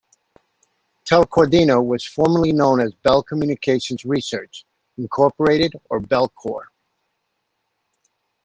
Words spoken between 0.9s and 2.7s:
Telcordia was formerly